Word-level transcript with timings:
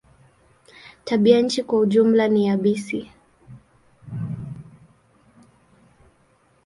Tabianchi 1.03 1.63
kwa 1.63 1.85
jumla 1.85 2.27
ni 2.27 2.45
yabisi. 2.47 3.11